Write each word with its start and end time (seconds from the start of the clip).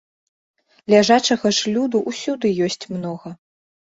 Ляжачага 0.93 1.47
ж 1.57 1.73
люду 1.75 2.01
усюды 2.11 2.47
ёсць 2.69 2.89
многа! 2.97 3.29